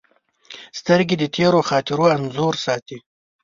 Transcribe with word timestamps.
سترګې 0.79 1.15
د 1.19 1.23
تېرو 1.35 1.59
خاطرو 1.69 2.05
انځور 2.15 2.55
ساتي 2.65 2.97